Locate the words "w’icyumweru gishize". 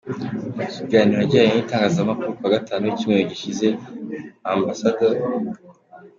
2.85-3.67